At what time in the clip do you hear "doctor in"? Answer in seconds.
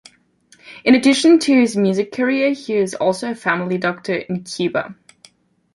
3.77-4.43